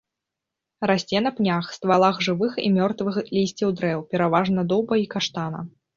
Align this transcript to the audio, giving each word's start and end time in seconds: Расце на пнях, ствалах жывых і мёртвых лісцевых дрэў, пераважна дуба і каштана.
Расце 0.91 1.19
на 1.25 1.31
пнях, 1.39 1.65
ствалах 1.77 2.17
жывых 2.27 2.57
і 2.65 2.71
мёртвых 2.77 3.15
лісцевых 3.35 3.77
дрэў, 3.83 3.99
пераважна 4.15 4.65
дуба 4.73 4.93
і 5.03 5.07
каштана. 5.17 5.61